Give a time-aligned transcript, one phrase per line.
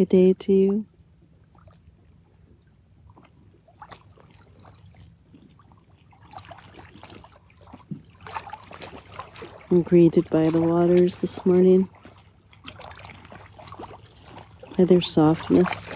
[0.00, 0.86] Good day to you.
[9.70, 11.90] I'm greeted by the waters this morning,
[14.78, 15.92] by their softness.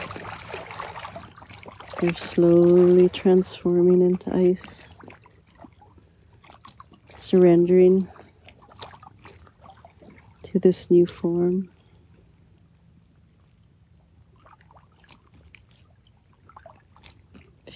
[1.99, 4.99] They're slowly transforming into ice,
[7.17, 8.07] surrendering
[10.43, 11.71] to this new form.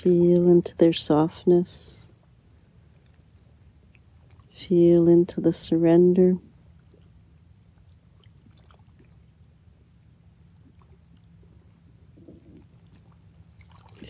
[0.09, 2.13] Feel into their softness.
[4.51, 6.39] Feel into the surrender.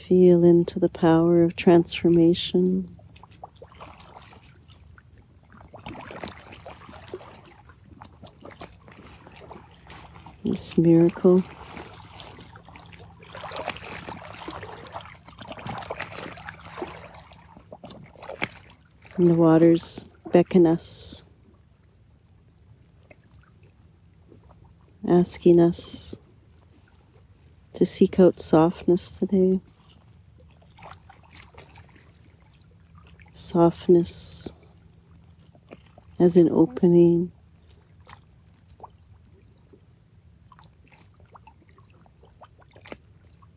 [0.07, 2.97] Feel into the power of transformation.
[10.45, 11.43] This miracle.
[19.19, 21.25] And the waters beckon us,
[25.09, 26.15] asking us
[27.75, 29.61] to seek out softness today.
[33.35, 34.53] Softness
[36.21, 37.33] as an opening.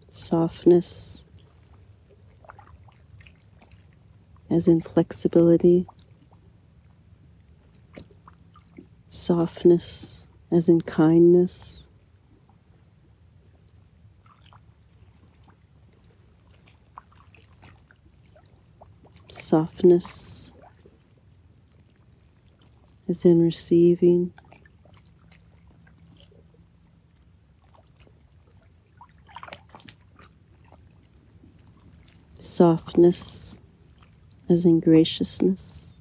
[0.09, 1.23] Softness
[4.51, 5.87] as in flexibility.
[9.11, 11.87] softness as in kindness.
[19.29, 20.53] Softness
[23.09, 24.33] as in receiving.
[32.39, 33.57] Softness
[34.51, 35.93] as in graciousness.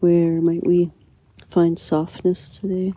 [0.00, 0.90] Where might we
[1.48, 2.92] find softness today?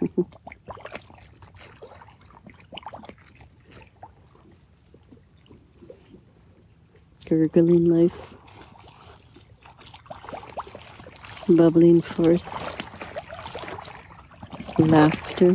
[7.26, 8.34] Gurgling life,
[11.48, 12.77] bubbling forth,
[14.78, 15.52] laughter.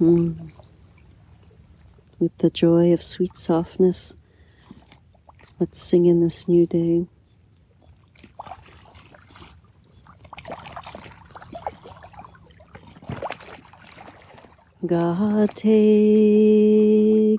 [0.00, 0.50] mm.
[2.18, 4.14] With the joy of sweet softness
[5.60, 7.06] Let's sing in this new day.
[14.84, 15.54] Gate,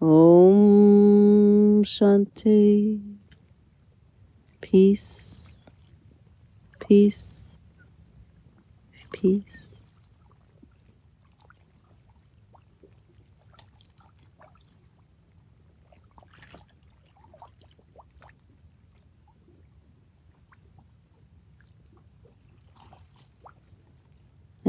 [0.02, 3.02] Om Shanti.
[4.62, 5.56] Peace,
[6.80, 7.58] peace,
[9.14, 9.79] peace.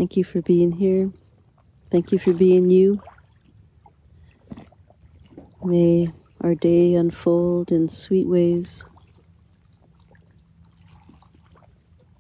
[0.00, 1.12] Thank you for being here.
[1.90, 3.02] Thank you for being you.
[5.62, 6.10] May
[6.40, 8.82] our day unfold in sweet ways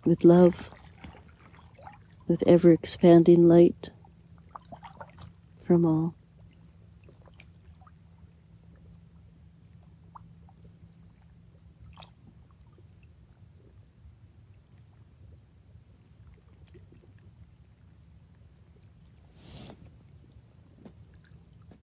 [0.04, 0.70] with love,
[2.28, 3.88] with ever expanding light
[5.62, 6.19] from all.